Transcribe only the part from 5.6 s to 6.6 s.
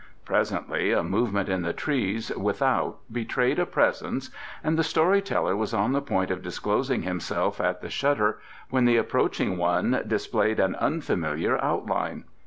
on the point of